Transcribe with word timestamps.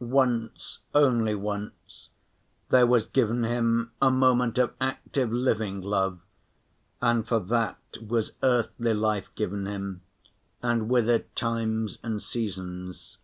Once, 0.00 0.80
only 0.94 1.34
once, 1.34 2.10
there 2.68 2.86
was 2.86 3.06
given 3.06 3.42
him 3.42 3.90
a 4.02 4.10
moment 4.10 4.58
of 4.58 4.74
active 4.82 5.32
living 5.32 5.80
love, 5.80 6.20
and 7.00 7.26
for 7.26 7.40
that 7.40 7.78
was 8.06 8.34
earthly 8.42 8.92
life 8.92 9.28
given 9.34 9.64
him, 9.66 10.02
and 10.62 10.90
with 10.90 11.08
it 11.08 11.34
times 11.34 11.96
and 12.02 12.22
seasons. 12.22 13.16